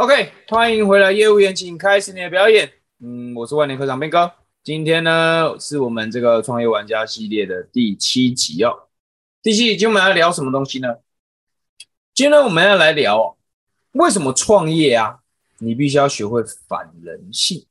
[0.00, 2.72] OK，欢迎回来，业务员，请开始你的表演。
[3.00, 4.32] 嗯，我是万年科长斌哥。
[4.62, 8.88] 今天呢，是我们这个创业玩家系列的第七集哦。
[9.42, 10.96] 第七集我们要聊什么东西呢？
[12.14, 13.36] 今天我们要来聊
[13.92, 15.18] 为什么创业啊，
[15.58, 17.66] 你必须要学会反人性。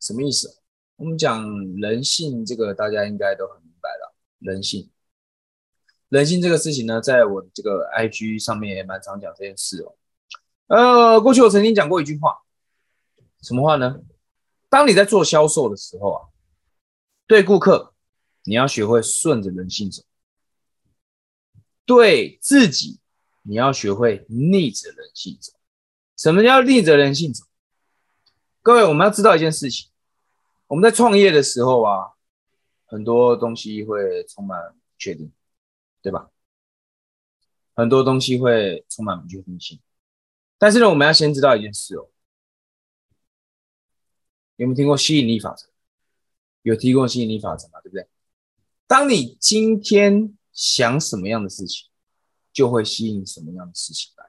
[0.00, 0.58] 什么意思？
[0.96, 1.40] 我们讲
[1.76, 4.12] 人性，这个大家应该都很明白了。
[4.40, 4.90] 人性，
[6.08, 9.94] 人性这个事情呢，在我这个 IG 上面也蛮常讲这件事哦。
[10.68, 12.42] 呃，过去我曾经讲过一句话，
[13.40, 14.00] 什么话呢？
[14.68, 16.20] 当你在做销售的时候啊，
[17.26, 17.94] 对顾客
[18.42, 20.02] 你要学会顺着人性走，
[21.84, 22.98] 对自己
[23.42, 25.52] 你要学会逆着人性走。
[26.16, 27.44] 什么叫逆着人性走？
[28.60, 29.88] 各位，我们要知道一件事情，
[30.66, 32.14] 我们在创业的时候啊，
[32.86, 35.30] 很多东西会充满不确定，
[36.02, 36.30] 对吧？
[37.74, 39.78] 很多东西会充满不确定性。
[40.58, 42.08] 但是呢，我们要先知道一件事哦。
[44.56, 45.68] 有没有听过吸引力法则？
[46.62, 47.80] 有提过吸引力法则嘛？
[47.82, 48.08] 对不对？
[48.86, 51.88] 当你今天想什么样的事情，
[52.52, 54.24] 就会吸引什么样的事情来。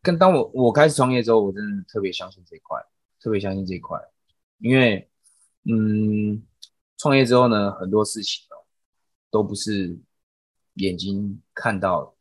[0.00, 2.80] 跟当我我开始创业之后，我真的特别相信这一块，
[3.20, 3.98] 特别相信这一块，
[4.58, 5.10] 因为
[5.64, 6.46] 嗯，
[6.96, 8.62] 创业之后呢，很多事情哦，
[9.30, 9.98] 都不是
[10.74, 12.16] 眼睛看到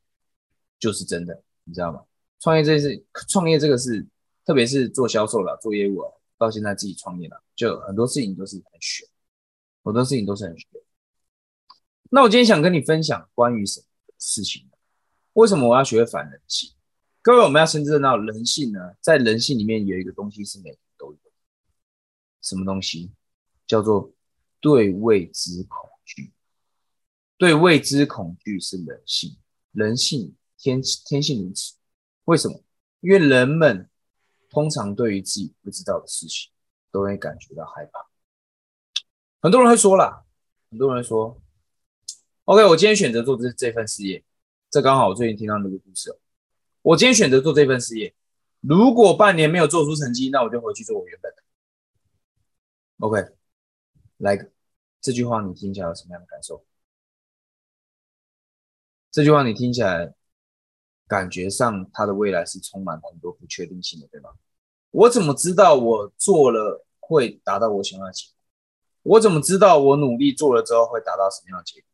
[0.79, 2.05] 就是真的，你知道吗？
[2.41, 4.05] 创业这是创业这个是，
[4.45, 6.11] 特别是做销售了，做业务啊。
[6.37, 9.07] 到现在自己创业了，就很多事情都是很悬，
[9.83, 10.67] 很多事情都是很悬。
[12.09, 13.85] 那我今天想跟你分享关于什么
[14.17, 14.67] 事情？
[15.33, 16.71] 为什么我要学会反人性？
[17.21, 21.19] 各位，我们要先知道人性呢，在人性里面有一个东西是每个人都有，
[22.41, 23.11] 什么东西？
[23.67, 24.11] 叫做
[24.59, 26.33] 对未知恐惧。
[27.37, 29.37] 对未知恐惧是人性，
[29.73, 31.75] 人性天天性如此。
[32.25, 32.61] 为什么？
[33.01, 33.87] 因为人们。
[34.53, 36.51] 通常对于自己不知道的事情，
[36.91, 38.05] 都会感觉到害怕。
[39.41, 40.25] 很多人会说啦，
[40.69, 41.41] 很多人说
[42.43, 44.21] ：“OK，我今天选择做这这份事业，
[44.69, 46.17] 这刚好我最近听到那个故事哦。
[46.81, 48.13] 我今天选择做这份事业，
[48.59, 51.43] 如果半年没有做出成绩，那我就回去做我原本的。
[52.97, 53.33] ”OK，
[54.17, 54.51] 来个
[54.99, 56.65] 这句话，你听起来有什么样的感受？
[59.09, 60.13] 这句话你听起来？
[61.11, 64.29] 感觉上，它的未来是充满很多不确定性的，对吗？
[64.91, 68.35] 我怎么知道我做了会达到我想要的结果？
[69.03, 71.87] 我怎么知道我努力做了之后会达到什么样的结果？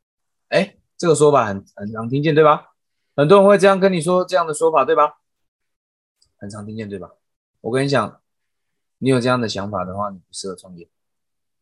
[0.50, 2.76] 哎，这个说法很很常听见，对吧？
[3.16, 5.20] 很多人会这样跟你说这样的说法，对吧？
[6.38, 7.10] 很常听见，对吧？
[7.62, 8.22] 我跟你讲，
[9.00, 10.88] 你有这样的想法的话，你不适合创业，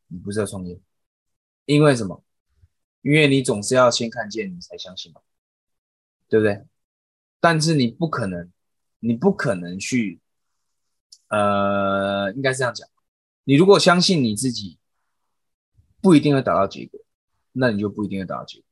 [0.10, 0.78] 你不适合创业，
[1.64, 2.22] 因为什么？
[3.02, 5.22] 因为你总是要先看见你才相信嘛，
[6.28, 6.66] 对不对？
[7.46, 8.52] 但是你不可能，
[9.02, 10.20] 你不可能去，
[11.28, 12.90] 呃，应该是这样讲。
[13.44, 14.80] 你如果相信你自己，
[16.02, 17.00] 不一定会达到结果，
[17.52, 18.66] 那你就不一定会达到结果，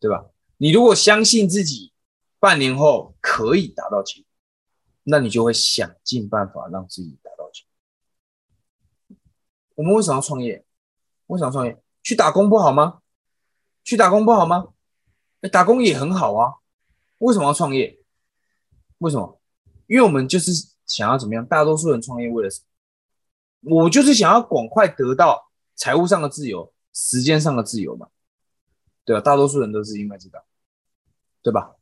[0.00, 0.26] 对吧？
[0.56, 1.92] 你如果相信自己
[2.40, 4.26] 半年后可以达到结果，
[5.04, 7.62] 那你就会想尽办法让自己达到结
[9.06, 9.16] 果。
[9.76, 10.64] 我们为什么要创业？
[11.28, 11.80] 为什么创业？
[12.02, 13.02] 去打工不好吗？
[13.84, 14.72] 去打工不好吗？
[15.52, 16.54] 打工也很好啊。
[17.18, 17.98] 为什么要创业？
[18.98, 19.40] 为什么？
[19.86, 20.50] 因为我们就是
[20.86, 21.44] 想要怎么样？
[21.46, 22.60] 大多数人创业为了什
[23.60, 23.82] 么？
[23.82, 28.08] 我就是想要赶快得到财务上的自由、时间上的自由嘛，
[29.04, 29.20] 对吧？
[29.20, 30.44] 大多数人都是应该知道，
[31.42, 31.76] 对吧？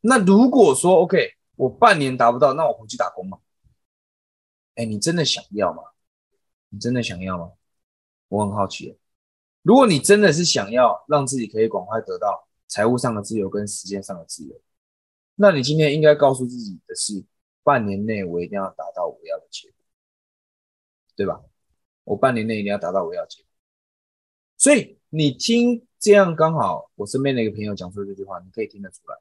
[0.00, 3.38] 那如果说 OK，我半年达不到，那我回去打工嘛？
[4.76, 5.82] 哎，你真的想要吗？
[6.68, 7.52] 你真的想要吗？
[8.28, 8.98] 我很好奇。
[9.62, 12.45] 如果你真的是想要让自己可以赶快得到。
[12.76, 14.60] 财务上的自由跟时间上的自由，
[15.36, 17.24] 那你今天应该告诉自己的是，
[17.62, 19.78] 半年内我一定要达到我要的结果，
[21.16, 21.42] 对吧？
[22.04, 23.48] 我半年内一定要达到我要结果。
[24.58, 29.16] 所以你听这样刚好，我身边的一个朋友讲出这句话，你可以听得出来，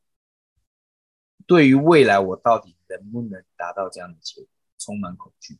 [1.47, 5.57] 对于未来我到底能不能达到这样的结果，充满恐惧，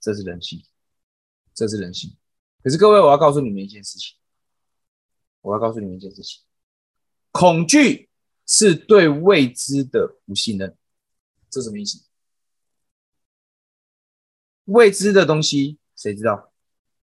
[0.00, 0.64] 这是人性，
[1.52, 2.16] 这是人性。
[2.62, 4.16] 可是各位，我要告诉你们一件事情，
[5.42, 6.45] 我要告诉你们一件事情。
[7.38, 8.08] 恐惧
[8.46, 10.74] 是对未知的不信任，
[11.50, 12.02] 这什么意思？
[14.64, 16.50] 未知的东西谁知道？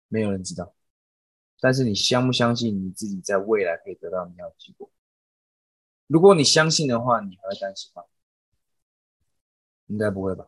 [0.07, 0.75] 没有人知道。
[1.59, 4.91] 但是你相不相信你自己在未来可以得到你要的结果？
[6.05, 8.03] 如果你相信的话，你还会担心吗？
[9.87, 10.45] 应该不会吧？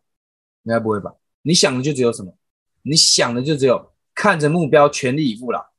[0.61, 1.15] 应该不会吧？
[1.41, 2.37] 你想的就只有什么？
[2.83, 5.73] 你想的就只有看着目标全力以赴了。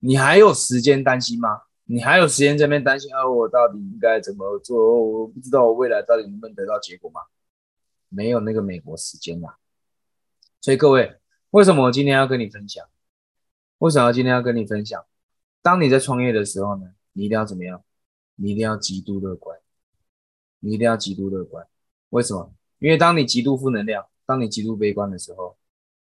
[0.00, 1.67] 你还有时间担心吗？
[1.90, 3.26] 你还有时间这边担心啊？
[3.26, 5.00] 我到底应该怎么做？
[5.02, 7.22] 我不知道我未来到底能不能得到结果吗？
[8.10, 9.56] 没有那个美国时间啦。
[10.60, 11.16] 所以各位，
[11.50, 12.86] 为什么我今天要跟你分享？
[13.78, 15.02] 为什么要今天要跟你分享？
[15.62, 17.82] 当你在创业的时候呢，你一定要怎么样？
[18.34, 19.58] 你一定要极度乐观，
[20.60, 21.66] 你一定要极度乐观。
[22.10, 22.52] 为什么？
[22.80, 25.56] 因为当你极度负能量，当你极度悲观的时候，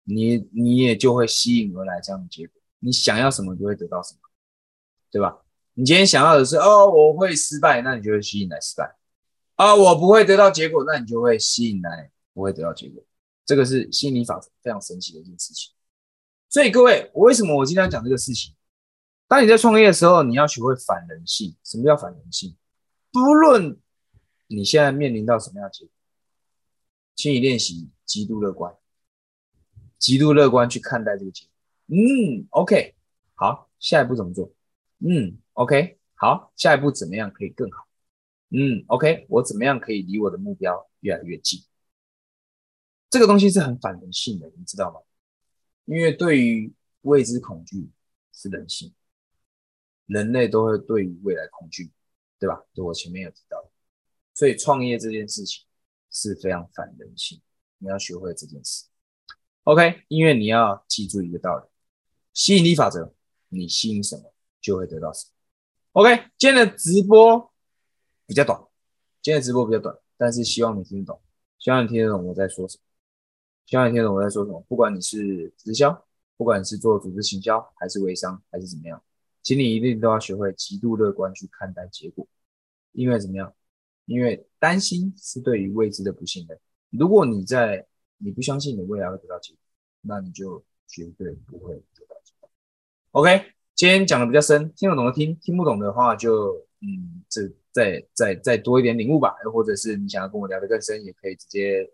[0.03, 2.61] 你你也就会吸引而来这样的结果。
[2.81, 4.21] 你想要什么，就会得到什么，
[5.11, 5.39] 对吧？
[5.79, 8.97] 你今天想要的是哦，我会失败，那你就会吸引来失败。
[9.55, 13.01] 啊，我不会得到结果，那你就会吸引来不会得到结果。
[13.47, 15.73] 这个是心理法则，非常神奇的一件事情。
[16.49, 18.57] 所以各位，我为什么我今天要讲这个事情？
[19.29, 21.55] 当你在创业的时候，你要学会反人性。
[21.63, 22.57] 什么叫反人性？
[23.13, 23.79] 不论
[24.49, 25.93] 你现在面临到什么样的结果，
[27.15, 28.75] 请你练习极度乐观，
[29.97, 31.53] 极度乐观去看待这个结果。
[31.97, 32.97] 嗯，OK，
[33.37, 34.51] 好，下一步怎么做？
[34.99, 37.89] 嗯，OK，好，下一步怎么样可以更好？
[38.51, 41.65] 嗯，OK，我怎么样可以离我的目标越来越近？
[43.11, 45.01] 这个东西是很反人性的，你知道吗？
[45.85, 47.91] 因为对于未知恐惧
[48.33, 48.95] 是人性。
[50.07, 51.91] 人类都会对于未来恐惧，
[52.39, 52.63] 对吧？
[52.73, 53.63] 就我前面有提到，
[54.33, 55.67] 所以创业这件事情
[56.11, 57.43] 是非常反人性，
[57.77, 58.87] 你要学会这件事。
[59.65, 61.67] OK，因为你要记住一个道理：
[62.33, 63.13] 吸引力法则，
[63.49, 64.33] 你吸引什么
[64.63, 65.38] 就会得到什么。
[65.99, 67.53] OK，今天的直播
[68.25, 68.57] 比较短，
[69.21, 71.21] 今天的直播比较短，但是希望你听得懂，
[71.59, 72.85] 希望你听得懂我在说什么，
[73.67, 74.65] 希望你听得懂我在说什么。
[74.69, 76.07] 不管你是直销，
[76.37, 79.03] 不管是做组织行销，还是微商，还是怎么样。
[79.43, 82.25] 请你一定都要学会极度乐观去看待结果，
[82.93, 83.53] 因为怎么样？
[84.05, 86.57] 因为担心是对于未知的不信任。
[86.91, 87.85] 如果你在
[88.19, 89.61] 你不相信你未来会得到结果，
[90.03, 92.49] 那你就绝对不会得到结果。
[93.11, 99.37] OK，今天讲的比较深，听得懂的听，听不懂的话就嗯，这再再再多一点领悟吧。
[99.45, 101.89] 又或者是你想要跟我聊得更深，也可以直接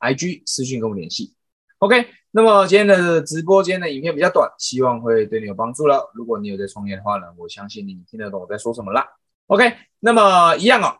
[0.00, 1.32] IG 私信跟我联系。
[1.78, 6.10] OK，那么今天的直播间的影片比较短，希望会对你有帮助了。
[6.12, 9.06] 如果你有在创业的话呢，我相信你听得懂我在说什么啦。
[9.46, 10.98] OK，那么一样哦，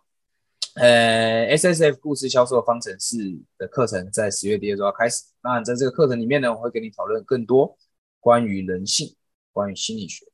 [0.76, 3.16] 呃，SSF 故事销售方程式
[3.58, 5.24] 的课程在十月底的时候要开始。
[5.42, 7.76] 那在这个课程里面呢，我会跟你讨论更多
[8.20, 9.16] 关于人性、
[9.58, 10.24] 关于心理学、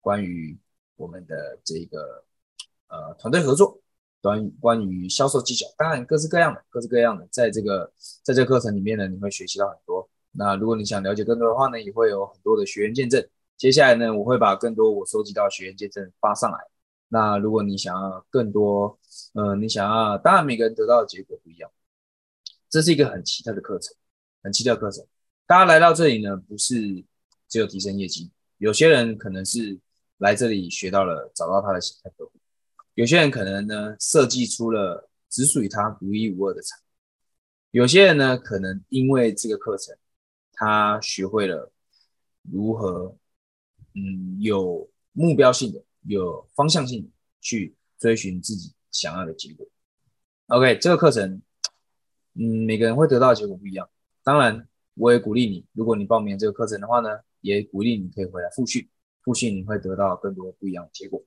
[0.00, 0.56] 关于
[0.94, 2.24] 我们的这个
[2.86, 3.80] 呃团队合作。
[4.20, 7.92] 关于关于销售技巧，当然各式各样的，各式各样的，在这个
[8.22, 10.08] 在这个课程里面呢，你会学习到很多。
[10.32, 13.26] 那如果你想了解更多的话呢，也会有很多的学员见证。
[13.56, 16.58] 接下来呢，我会把更多我收集到学员见证发上来。
[17.08, 18.98] 那如果你想要更多，
[19.34, 21.70] 呃，你想要，当然每个人得到的结果不一样。
[22.68, 23.94] 这是一个很奇特的课程，
[24.42, 25.06] 很奇特的课程。
[25.46, 26.74] 大家来到这里呢，不是
[27.48, 29.78] 只有提升业绩，有些人可能是
[30.18, 32.32] 来这里学到了，找到他的潜在客户。
[32.94, 36.86] 有些人可能呢设计出了只属于他独一无二的产品，
[37.70, 39.96] 有些人呢可能因为这个课程，
[40.52, 41.72] 他学会了
[42.42, 43.16] 如何
[43.94, 47.08] 嗯有目标性的、有方向性的
[47.40, 49.64] 去追寻自己想要的结果。
[50.48, 51.40] OK，这个课程
[52.34, 53.88] 嗯每个人会得到的结果不一样。
[54.24, 58.88] 当然，我也鼓励你，如果你报名这个课程的话呢，也鼓励你可以回来复训，
[59.22, 61.22] 复训你会得到更多不一样的结果。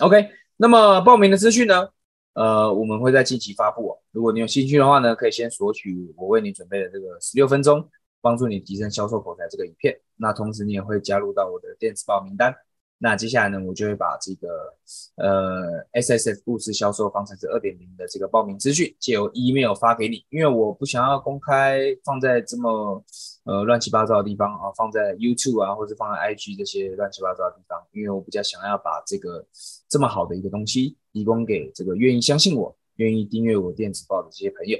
[0.00, 0.30] OK。
[0.58, 1.88] 那么报名的资讯呢？
[2.34, 3.98] 呃，我们会在近期发布。
[4.12, 9.98] 如果你有兴趣的话呢，可以先索取我为你准备的这个十六分钟，帮助你提升销售口才这个影片。
[10.16, 12.54] 那同时你也会加入到我的电子报名单。
[13.04, 14.72] 那接下来呢，我就会把这个
[15.16, 23.04] 呃 S S F 故事销售方程式二点零的这个报名资讯借由 email 发给你，因为我不想要公开放在这么
[23.42, 29.44] 呃乱七八糟的地方啊，放在 YouTube 啊，或者放在 IG 这些乱七八糟的地方，因为我比较想要把这个
[29.88, 34.78] 这么好的一个东西提供给这个愿意相信我、愿意订阅我电子报的这些朋友。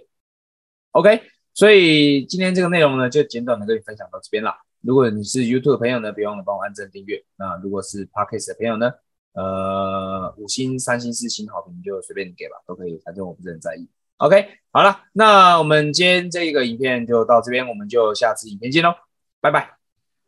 [0.93, 1.23] OK，
[1.55, 4.55] 所以今天这个内容呢，就简短的跟你分享到这边了。
[4.83, 7.25] 如果你是 YouTube 的朋友呢，别忘了帮我按赞订阅。
[7.37, 8.93] 那如果是 Podcast 的朋友呢，
[9.33, 13.89] 呃，五星、三星、四星好评就随便你给吧，都可以，反正我不是很在意。
[14.19, 18.95] OK，好了，那我们今天这个影片就到这边，我们就下次影片见喽，
[19.41, 19.77] 拜拜，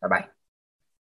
[0.01, 0.34] 拜拜。